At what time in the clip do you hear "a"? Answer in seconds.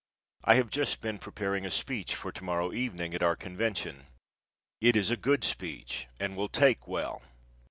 1.63-1.69, 5.11-5.15